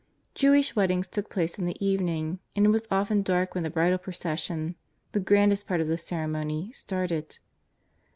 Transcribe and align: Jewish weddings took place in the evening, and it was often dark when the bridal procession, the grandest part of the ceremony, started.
Jewish 0.33 0.75
weddings 0.75 1.07
took 1.07 1.29
place 1.29 1.59
in 1.59 1.65
the 1.67 1.77
evening, 1.85 2.39
and 2.55 2.65
it 2.65 2.69
was 2.69 2.87
often 2.89 3.21
dark 3.21 3.53
when 3.53 3.63
the 3.63 3.69
bridal 3.69 3.99
procession, 3.99 4.73
the 5.11 5.19
grandest 5.19 5.67
part 5.67 5.79
of 5.79 5.87
the 5.87 5.95
ceremony, 5.99 6.71
started. 6.73 7.37